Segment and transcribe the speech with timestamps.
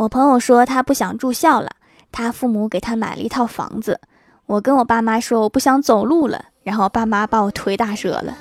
[0.00, 1.68] 我朋友说他不想住校了，
[2.10, 4.00] 他父母给他买了一套房子。
[4.46, 8.34] 我跟我爸妈说我不想走路了，然后爸妈把我腿打折了。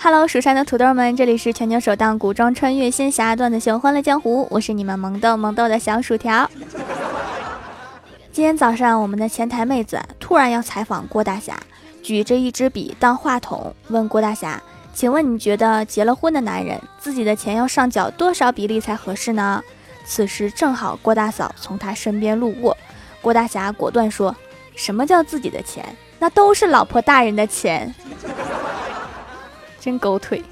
[0.00, 6.48] Hello，蜀山的土豆们，这里是全球首档古装穿越仙侠段子秀《欢乐江湖》，我是你们萌豆萌豆的小薯条。
[8.38, 11.58] 今天早上，我们的前台妹子突然要采访郭大侠，
[12.04, 14.62] 举着一支笔当话筒，问郭大侠
[14.94, 19.60] ：“请问你觉得结了婚的男人自己的钱要上缴多少比例才合适呢？”
[20.06, 22.76] 此时正好郭大嫂从他身边路过，
[23.20, 24.32] 郭大侠果断说
[24.76, 25.84] ：“什么叫自己的钱？
[26.20, 27.92] 那都是老婆大人的钱。”
[29.80, 30.44] 真狗腿！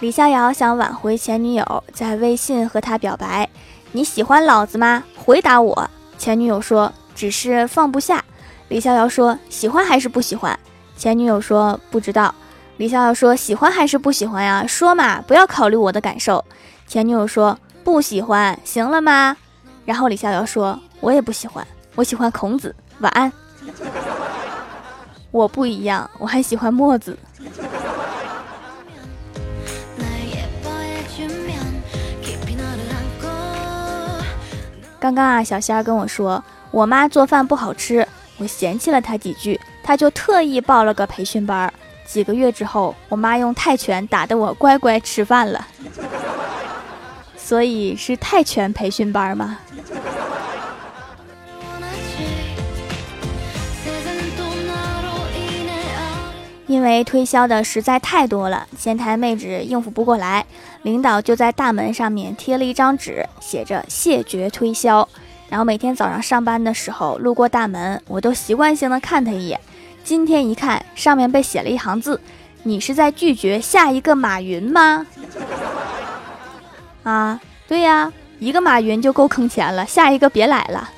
[0.00, 3.48] 李逍遥想挽回前女友，在微信和她表白
[3.92, 5.02] ：“你喜欢老子吗？
[5.16, 8.22] 回答我。”前女友说：“只是放不下。”
[8.68, 10.58] 李逍遥说：“喜欢还是不喜欢？”
[10.98, 12.34] 前女友说：“不知道。”
[12.76, 14.66] 李逍遥说：“喜欢还是不喜欢呀？
[14.66, 16.44] 说嘛，不要考虑我的感受。”
[16.86, 19.34] 前女友说：“不喜欢，行了吗？”
[19.86, 23.32] 然后李逍遥说：“我也不喜欢。”我喜欢孔子，晚安。
[25.32, 27.16] 我不一样，我还喜欢墨子。
[35.06, 38.04] 刚刚啊，小仙儿跟我说，我妈做饭不好吃，
[38.38, 41.72] 我嫌弃了她几句，她就特意报了个培训班。
[42.04, 45.64] 几个月之后，我妈用泰拳打得我乖乖吃饭了。
[47.36, 49.56] 所以是泰拳培训班吗？
[56.66, 60.44] 因为推销的实在太多了，前台妹纸应付不过来，
[60.82, 65.08] 领导就在大门上面贴了一张纸，写着“谢绝推销”。
[65.48, 69.60] 然后每天早上上班的时候路过大门，我都习惯性的看他一眼。
[70.02, 72.20] 今天一看，上面被写了一行字
[72.64, 75.06] ：“你是在拒绝下一个马云吗？”
[77.04, 80.90] 啊，对呀，一个马云就够坑钱了，下一个别来了。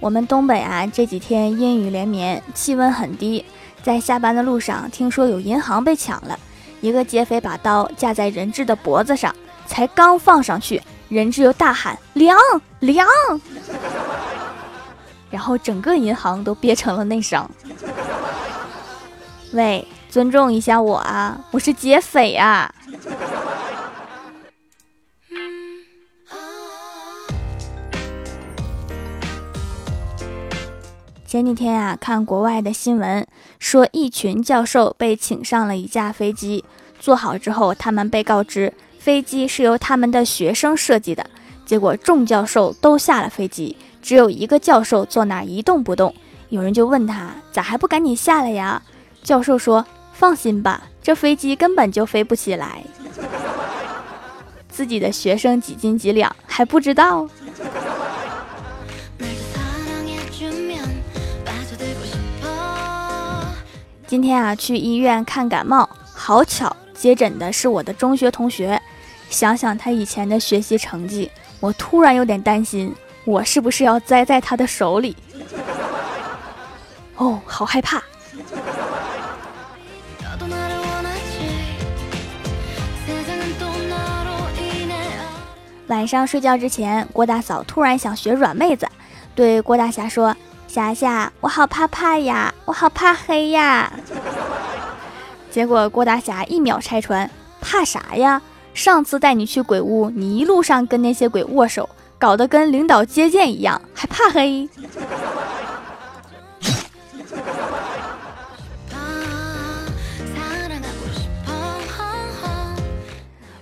[0.00, 3.44] 我们东北啊，这几天阴雨连绵，气温很低。
[3.82, 6.38] 在下班的路上，听说有银行被抢了，
[6.80, 9.34] 一个劫匪把刀架在人质的脖子上，
[9.66, 12.36] 才刚放上去，人质又大喊“凉
[12.80, 13.06] 凉”，
[15.30, 17.50] 然后整个银行都憋成了内伤。
[19.52, 22.72] 喂，尊重一下我啊，我是劫匪啊！
[31.28, 33.26] 前几天啊，看国外的新闻，
[33.58, 36.64] 说一群教授被请上了一架飞机，
[36.98, 41.28] 坐好之后，他们被告知飞机是由他们的学生设计的。
[41.66, 46.14] 结果众教授都下了飞机，只有一个教授坐那儿一动不动。
[46.48, 48.82] 有人就问他，咋还不赶紧下来呀？
[49.22, 49.84] 教授说
[50.14, 52.82] ：“放心吧，这飞机根本就飞不起来。
[54.70, 57.28] 自己的学生几斤几两还不知道。”
[64.08, 68.80] 今天啊，去医院看感冒，好巧，接诊的是我的中学同学。
[69.28, 71.30] 想想他以前的学习成绩，
[71.60, 72.90] 我突然有点担心，
[73.26, 75.14] 我是不是要栽在他的手里？
[77.16, 78.02] 哦，好害怕。
[85.88, 88.88] 晚上睡觉之前，郭大嫂突然想学软妹子，
[89.34, 90.34] 对郭大侠说。
[90.68, 93.90] 霞霞，我好怕怕呀，我好怕黑呀。
[95.50, 98.40] 结果郭大侠一秒拆穿，怕啥呀？
[98.74, 104.68] 上次带你去鬼屋，你一路上跟那些鬼握手，搞得跟领导接见一样，还怕黑？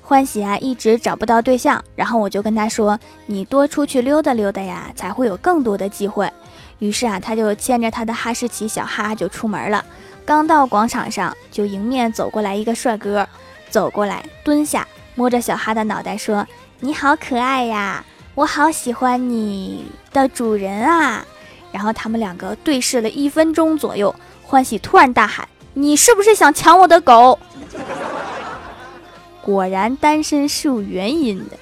[0.02, 6.30] 欢喜啊，一直找不到对象，然后我就跟他说：“你多出去溜达溜达呀，才会有更多的机会。”
[6.78, 9.84] 于是啊，他就牵着他的哈士奇小哈就出门了。
[10.24, 13.26] 刚到广场上，就迎面走过来一个帅哥，
[13.70, 16.46] 走过来蹲下，摸着小哈的脑袋说
[16.80, 21.24] ：“你好可爱呀，我好喜欢你的主人啊。”
[21.72, 27.38] 然后他们两个对视了一分钟左右，欢喜突然大喊：“你是不是想抢我的狗？”
[29.42, 31.56] 果然单身是有原因的。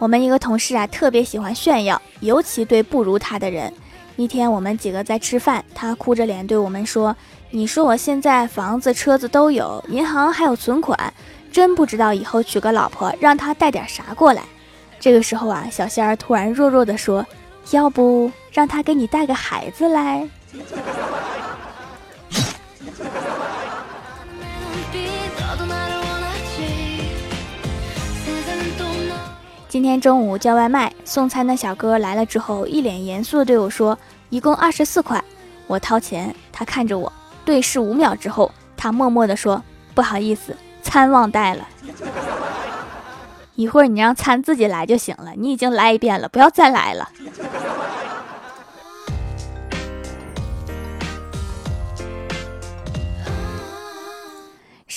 [0.00, 3.70] 我们一个同事啊，特别喜欢炫耀，尤其对不如他的人。
[4.16, 7.14] 一天，我们几个在吃饭，他哭着脸对我们说
[7.52, 10.98] ：“你说我现在房子、车子都有，银行还有存款，
[11.52, 14.42] 真不知道以后娶个老婆让他带点啥过来。”
[14.98, 17.24] 这个时候啊，小仙儿突然弱弱的说
[17.70, 20.26] ：“要不让他给你带个孩子来。”
[29.70, 33.96] 今天中午叫外卖，送餐的小哥来了之后，一脸严肃的对我说
[34.28, 35.22] ：“一共二十四块。”
[35.68, 37.12] 我掏钱，他看着我，
[37.44, 39.62] 对视五秒之后，他默默的说
[39.94, 41.68] ：“不好意思，餐忘带了。
[43.54, 47.08] ”一会儿你让餐自己来就行了，你已经来一遍了，不要再来了。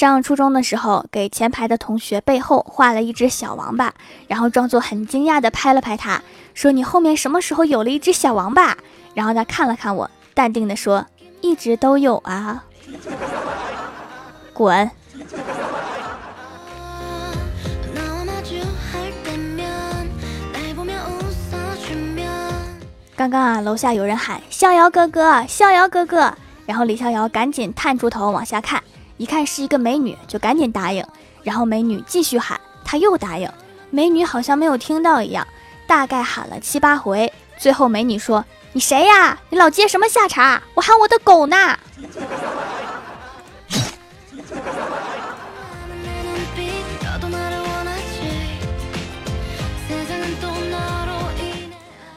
[0.04, 3.94] 上初中的时候，给前排的同学背后画了一只小王八，
[4.28, 6.22] 然后装作很惊讶的拍了拍他，
[6.54, 8.78] 说：“你后面什么时候有了一只小王八？”
[9.16, 11.06] 然后他看了看我，淡定的说
[11.40, 12.66] ：“一直都有啊。”
[14.54, 14.92] 滚！
[23.16, 26.34] 刚刚啊，楼下有人喊：“逍遥哥哥，逍遥哥哥！”
[26.68, 28.84] 然后李逍遥赶紧探出头往下看。
[29.18, 31.06] 一看是一个美女，就赶紧答应。
[31.44, 33.50] 然后美女继续喊，他又答应。
[33.90, 35.46] 美女好像没有听到一样，
[35.86, 37.32] 大概喊了七八回。
[37.58, 38.44] 最后美女说
[38.74, 39.40] ：“你谁呀？
[39.50, 40.62] 你老接什么下茬？
[40.74, 41.78] 我喊我的狗呢。”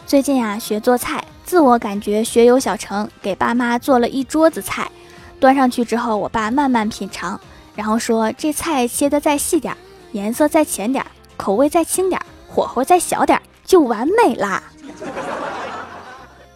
[0.07, 4.89] 最近啊，学做菜，自我感觉学有小成，给爸妈做了一桌子菜。
[5.39, 7.39] 端上去之后，我爸慢慢品尝，
[7.75, 9.77] 然后说：“这菜切得再细点，
[10.13, 11.05] 颜色再浅点，
[11.37, 14.63] 口味再轻点，火候再小点，就完美啦。”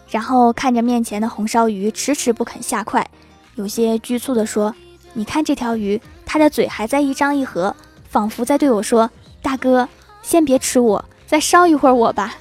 [0.09, 3.07] 然后看着面前的红烧鱼，迟迟不肯下筷，
[3.55, 4.73] 有些局促地说
[5.13, 7.75] ：“你看这条鱼，它的嘴还在一张一合，
[8.09, 9.09] 仿佛在对我说
[9.41, 9.87] ：‘大哥，
[10.21, 12.35] 先别吃我，再烧一会儿我吧。’”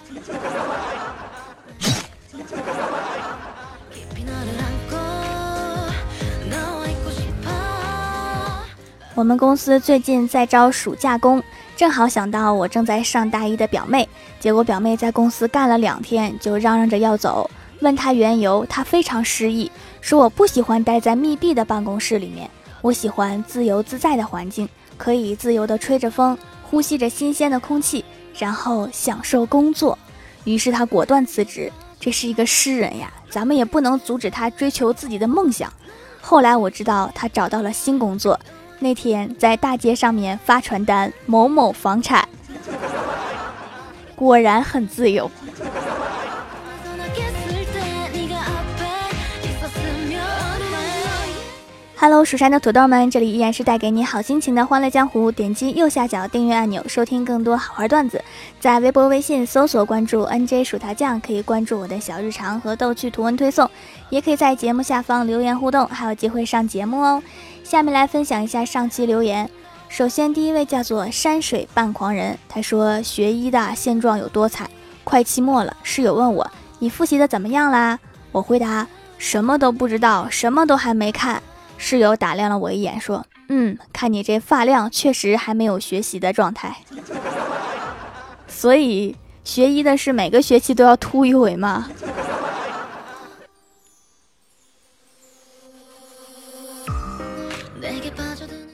[9.21, 11.43] 我们公司最近在招暑假工，
[11.77, 14.09] 正好想到我正在上大一的表妹，
[14.41, 17.51] 结果表妹在公司干了两天就嚷嚷着要走。
[17.81, 19.71] 问她缘由，她非常失意，
[20.01, 22.49] 说我不喜欢待在密闭的办公室里面，
[22.81, 28.03] 我喜欢自由自在的环境，可以自由地吹着风，呼吸着新鲜的空气，
[28.39, 29.99] 然后享受工作。
[30.45, 31.71] 于是她果断辞职。
[32.01, 35.71] 这是一个诗人呀，咱们也不能阻止他追求自己的梦想。
[36.23, 38.41] 后来我知道他找到了新工作。
[38.83, 42.27] 那天在大街上面发传单，某某房产，
[44.17, 45.31] 果然很自由。
[52.03, 55.31] Hello，蜀山的土豆们，这里依然是带给你好心情的欢乐江湖。
[55.31, 58.25] 点击右下角订阅按钮，收听更多好玩段子。
[58.59, 63.71] 在微博、微信搜索关注 NJ 薯条酱，可以关注我的小日常和逗趣图文推送，
[64.09, 67.23] 也可以在节目下方留言互动，还有机会上节目哦。
[67.63, 69.51] 下面来分享一下上期留言。
[69.91, 74.71] 首先，第一位叫做山水半狂人，他说学医的现状有多惨？
[75.05, 77.99] 快期末了，室友问我你复习的怎么样啦？
[78.33, 78.87] 我回答
[79.19, 81.43] 什么都不知道，什么都还没看。
[81.83, 86.77] 室友打量了我一眼，说：“嗯，看你这发量，确实还没有学习的状态。
[88.47, 91.89] 所以学医的是每个学期都要秃一回吗？”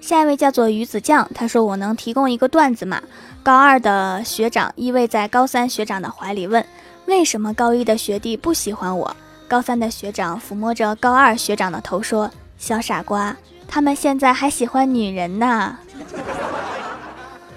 [0.00, 3.00] 下一位叫做鱼子酱，他说：“我能提供一个段子吗？
[3.42, 6.62] 高二的学长依偎在高三学长的怀里，问
[7.06, 9.16] 为什么高一的学弟不喜欢我？
[9.46, 13.36] 高三的学长抚摸着高二学长的头说。”小傻瓜，
[13.68, 15.78] 他们现在还喜欢女人呢，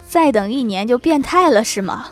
[0.07, 2.07] 再等一年就变态了是吗？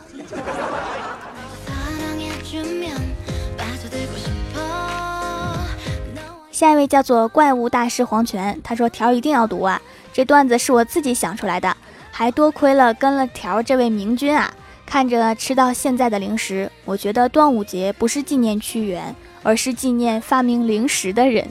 [6.52, 9.80] 下一位叫做怪物大师黄泉，他说条一定要读啊，
[10.12, 11.78] 这段子是我自己想出来的，
[12.10, 14.52] 还多亏了跟了条这位明君啊。
[14.84, 19.14] 看着吃到现在的零食，我觉得端午节不是纪念屈原，
[19.44, 21.48] 而是纪念发明零食的人。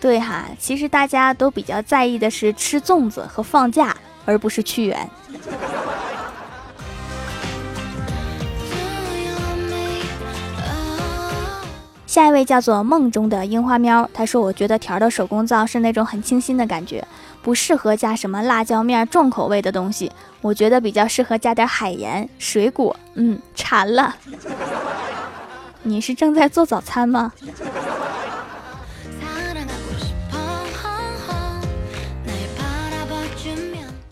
[0.00, 5.10] 对哈，其实大家都比较在意的是吃粽子和放假，而不是屈原。
[12.06, 17.06] 下一位叫做梦中的樱花喵，他说：“我觉得条的手工皂是那种很清新的感觉，
[17.40, 20.10] 不适合加什么辣椒面重口味的东西。
[20.40, 22.96] 我觉得比较适合加点海盐、水果。
[23.14, 24.16] 嗯，馋了。
[25.84, 27.32] 你是正在做早餐吗？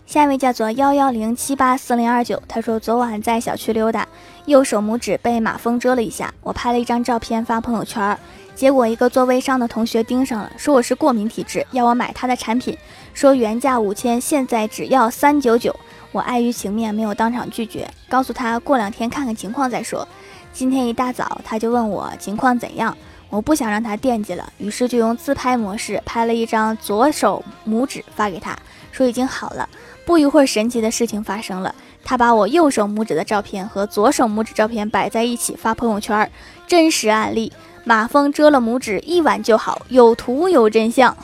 [0.09, 4.07] 下一位叫做幺幺零七八四零二九，他说昨晚在小区溜达，
[4.47, 8.17] 右手拇指被马蜂蛰了一下，我拍了一张照片发朋友圈，
[8.55, 12.75] 结果一个做微商的同学盯上了，说我是过敏体质，要我买他的产品，
[13.13, 15.75] 说原价五千，现在只要三九九。
[16.11, 20.07] 我碍于情面没有当场拒绝，告诉他过两天看看情况再说。
[20.51, 22.97] 今天一大早他就问我情况怎样，
[23.29, 28.57] 我不想让他惦记了，于是就用自拍模式拍了一张左手拇指发给他，
[28.91, 29.69] 说已经好了。
[30.09, 31.75] 不一会儿，神奇的事情发生了。
[32.03, 36.27] 他把我右手拇指的照片和左手拇指照片摆在一起发朋友圈，
[36.65, 39.83] 真实案例：马蜂蛰了拇指，一晚就好。
[39.89, 41.15] 有图有真相，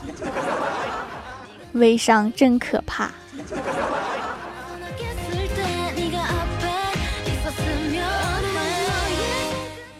[1.72, 3.10] 微商真可怕。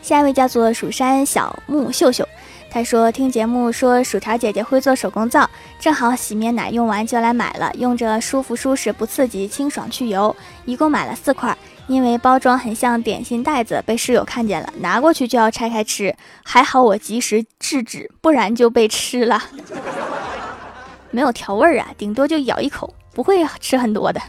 [0.00, 2.24] 下一位叫做蜀山小木秀秀。
[2.70, 5.48] 他说：“听节目说薯条姐姐会做手工皂，
[5.80, 10.34] 正好洗面奶用完就来买了，用着舒服舒适不刺激，清爽去油。
[10.66, 11.56] 一共买了四块，
[11.86, 19.42] 因为包装很像点心袋子，被室友看见了，拿过去就要拆开吃，还好我及时制止，不然就被吃了。
[21.10, 24.20] 没有调味儿啊，顶多就咬一口，不会吃很多的。”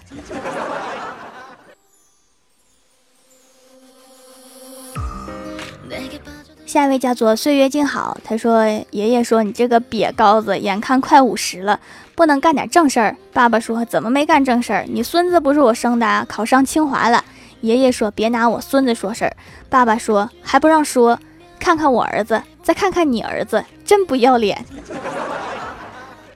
[6.67, 11.79] 下一位叫做岁月静好，他说：“爷爷说你这个瘪羔子，眼看快五十了，
[12.13, 14.85] 不能干点正事儿。”爸爸说：“怎么没干正事儿？
[14.85, 17.23] 你孙子不是我生的，考上清华了。”
[17.61, 19.33] 爷爷说：“别拿我孙子说事儿。”
[19.69, 21.17] 爸爸说：“还不让说？
[21.57, 24.65] 看看我儿子，再看看你儿子，真不要脸。”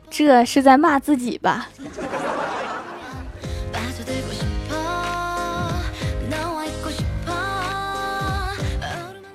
[0.09, 1.67] 这是在骂自己吧？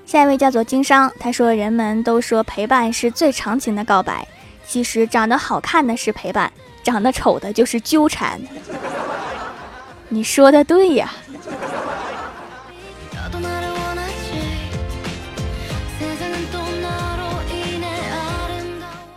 [0.06, 4.26] 下一位叫做经商，他说：“人们都说陪伴是最长情的告白，
[4.64, 6.50] 其实长得好看的是陪伴，
[6.84, 8.40] 长得丑的就是纠缠。
[10.08, 11.12] ”你说的对呀。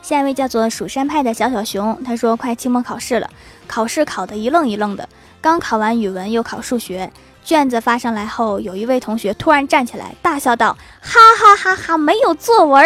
[0.01, 3.29] 下一位叫做蜀山派的小小熊，他说：“快期末考试了，
[3.67, 5.07] 考试考得一愣一愣的，
[5.39, 7.11] 刚考完语文，又考数学。”
[7.43, 12.85] 卷子发上来后，有一位同学突然站起来，大笑道：“哈哈哈哈，没有作文。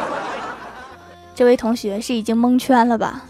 [1.34, 3.22] ”这位同学是已经蒙圈了吧？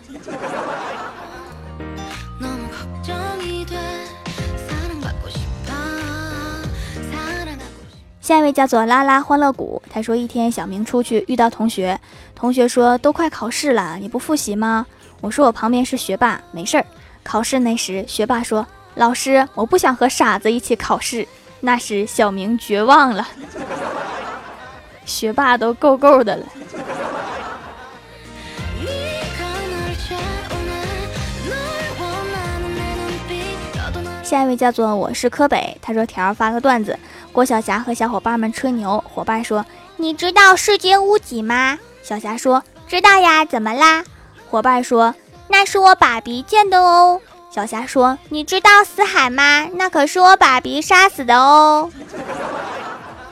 [8.20, 12.00] 下一位叫做拉拉欢乐谷，他说一天小明出去遇到同学，
[12.34, 14.86] 同学说都快考试了，你不复习吗？
[15.20, 16.86] 我说我旁边是学霸，没事儿。
[17.22, 18.66] 考试那时，学霸说。
[18.94, 21.26] 老师，我不想和傻子一起考试。
[21.60, 23.28] 那时小明绝望了，
[25.04, 26.46] 学霸都够够的了。
[34.22, 36.98] 下一位叫做我是柯北，他说条发个段子：
[37.32, 39.66] 郭晓霞和小伙伴们吹牛，伙伴说
[39.96, 41.78] 你知道世界屋脊吗？
[42.02, 44.04] 小霞说知道呀，怎么啦？
[44.48, 45.14] 伙伴说
[45.48, 47.20] 那是我爸比建的哦。
[47.50, 49.66] 小霞说：“你知道死海吗？
[49.74, 51.90] 那可是我爸比杀死的哦。”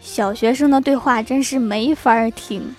[0.00, 2.74] 小学生的对话真是没法听。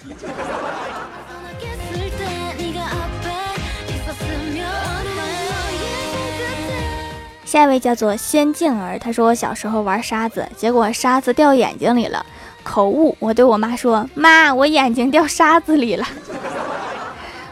[7.44, 12.25] 下一位叫做仙静儿，她说：“我小时候玩沙子，结果沙子掉眼睛里了，
[12.63, 13.13] 口误。
[13.20, 16.08] 我对我妈说：‘妈，我眼睛掉沙子里了。’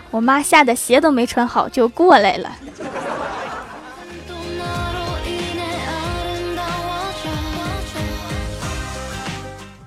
[0.10, 2.50] 我妈吓得鞋都没穿好就过来了。”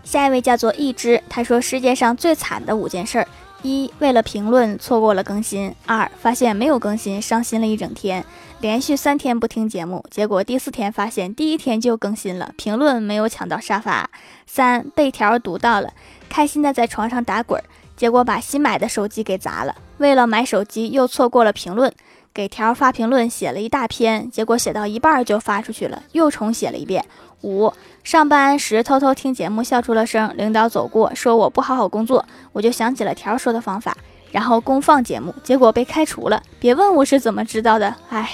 [0.08, 3.28] 下一位叫做一只，他说世界上最惨的五件事儿：
[3.60, 8.24] 一、为了评论错过了更新；二、发现没有更新，伤心了一整天，
[8.62, 14.08] 连续三天不听节目，结果第四天发现第一天就更新了，评论没有抢到沙发；
[14.46, 15.92] 三、被条读到了，
[16.30, 17.62] 开心的在床上打滚，
[17.94, 21.92] 结果把新买的手机给砸了，为了买手机又错过了评论。
[22.38, 27.04] 给条发评论写了一大篇，结果写到一半就发出去了，又重写了一遍。
[27.42, 27.72] 五
[28.04, 33.96] 上班时偷偷听节目笑出了声，领导走过说我不好好工作，我就想起了条说的方法，
[34.30, 36.40] 然后公放节目，结果被开除了。
[36.60, 38.30] 别问我是怎么知道的，哎，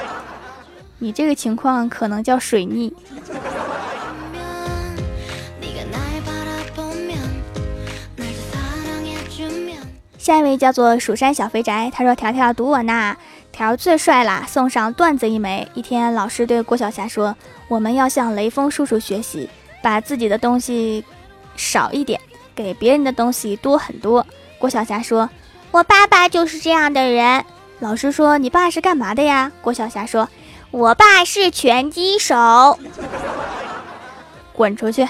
[1.00, 2.94] 你这个情况可能叫水逆。
[10.18, 13.16] 下一位叫做蜀山小肥宅，他说：“条条读我呢，
[13.52, 17.34] 条最帅啦，送上段子一枚。”一天，老师对郭晓霞说
[17.68, 19.48] ：“我们要向雷锋叔叔学习，
[19.80, 21.04] 把自己的东西
[21.56, 22.20] 少一点，
[22.52, 24.26] 给别人的东西多很多。”
[24.58, 25.30] 郭晓霞说
[25.70, 27.44] ：“我爸爸就是这样的人。”
[27.78, 30.28] 老师说：“你爸是干嘛的呀？”郭晓霞说
[30.72, 32.76] ：“我爸是拳击手。”
[34.52, 35.06] 滚出去！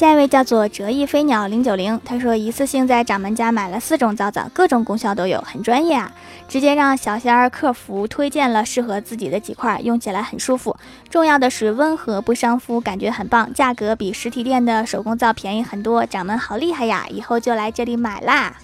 [0.00, 6.10] 下一位叫做折翼飞鸟零九零，他说一次性在掌门家买了四种皂皂，各种功效都有，很专业啊！
[6.48, 10.74] 直接让小仙儿客服推荐了适合自己的几块，用起来很舒服。
[11.10, 16.06] 重要的是温和不伤肤，感觉很棒，价格比实体店的手工皂便宜很多。
[16.06, 18.56] 掌门好厉害呀，以后就来这里买啦！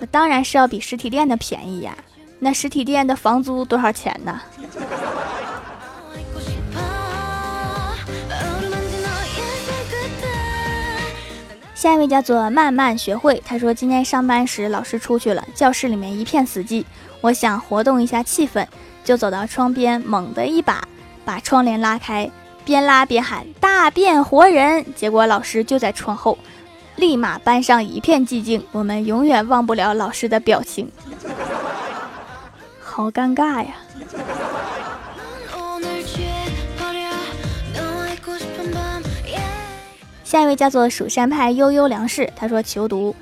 [0.00, 1.96] 那 当然是要比实体店的便宜呀，
[2.40, 4.40] 那实体店的房租多少钱呢？
[11.78, 16.84] 下一位叫做慢慢学会，他说今天上班时老师出去了，教室里面一片死寂，
[17.20, 18.66] 我想活动一下气氛，
[19.04, 20.82] 就走到窗边，猛地一把
[21.24, 22.28] 把窗帘拉开，
[22.64, 26.36] 边拉边喊大变活人，结果老师就在窗后，
[26.96, 30.90] 立马班上一片寂静，我们永远忘不了老师的表情，
[32.82, 33.76] 好尴尬呀。
[40.28, 43.16] 下一位叫做蜀山派悠悠粮食，他说求读：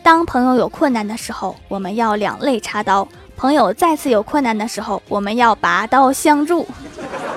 [0.00, 3.04] 当朋友有困难的时候，我们要两肋插刀；
[3.36, 6.64] 朋友再次有困难的时候，我们要拔刀相助，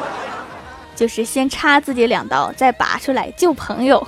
[0.96, 4.08] 就是先插自己两刀，再拔出来救朋友。